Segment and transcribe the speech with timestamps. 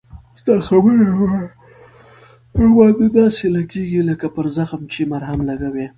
[0.39, 1.41] ستا خبري را
[2.75, 5.87] باندي داسی لګیږي لکه پر زخم چې مرهم لګوې